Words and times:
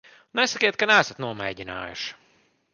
Nesakiet, 0.39 0.79
ka 0.83 0.87
neesat 0.93 1.23
nomēģinājuši. 1.27 2.13